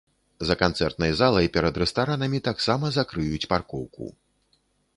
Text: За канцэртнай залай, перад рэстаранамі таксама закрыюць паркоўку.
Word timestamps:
За 0.47 0.55
канцэртнай 0.61 1.11
залай, 1.19 1.49
перад 1.57 1.75
рэстаранамі 1.83 2.39
таксама 2.49 2.85
закрыюць 2.99 3.49
паркоўку. 3.53 4.09